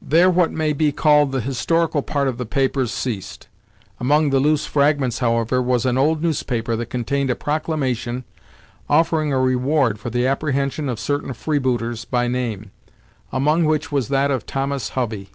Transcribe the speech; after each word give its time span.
There 0.00 0.30
what 0.30 0.50
may 0.50 0.72
be 0.72 0.92
called 0.92 1.30
the 1.30 1.42
historical 1.42 2.00
part 2.00 2.26
of 2.26 2.38
the 2.38 2.46
papers 2.46 2.90
ceased. 2.90 3.48
Among 4.00 4.30
the 4.30 4.40
loose 4.40 4.64
fragments, 4.64 5.18
however, 5.18 5.60
was 5.60 5.84
an 5.84 5.98
old 5.98 6.22
newspaper 6.22 6.74
that 6.76 6.88
contained 6.88 7.28
a 7.28 7.34
proclamation 7.36 8.24
offering 8.88 9.30
a 9.30 9.38
reward 9.38 9.98
for 9.98 10.08
the 10.08 10.26
apprehension 10.26 10.88
of 10.88 10.98
certain 10.98 11.34
free 11.34 11.58
booters 11.58 12.06
by 12.06 12.28
name, 12.28 12.70
among 13.30 13.66
which 13.66 13.92
was 13.92 14.08
that 14.08 14.30
of 14.30 14.46
Thomas 14.46 14.88
Hovey. 14.88 15.28